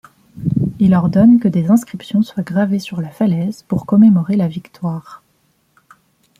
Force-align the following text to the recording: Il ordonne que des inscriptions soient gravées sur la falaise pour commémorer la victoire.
Il 0.79 0.95
ordonne 0.95 1.39
que 1.39 1.47
des 1.47 1.69
inscriptions 1.69 2.23
soient 2.23 2.41
gravées 2.41 2.79
sur 2.79 2.99
la 3.01 3.11
falaise 3.11 3.61
pour 3.67 3.85
commémorer 3.85 4.35
la 4.35 4.47
victoire. 4.47 5.21